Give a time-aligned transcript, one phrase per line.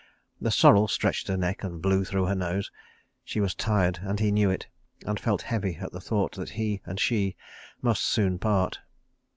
[0.41, 2.71] The sorrel stretched her neck and blew through her nose.
[3.23, 4.67] She was tired and he knew it,
[5.05, 7.35] and felt heavy at the thought that he and she
[7.83, 8.79] must soon part.